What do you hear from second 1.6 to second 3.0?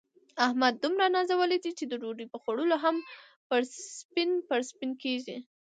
دی، چې د ډوډۍ په خوړلو هم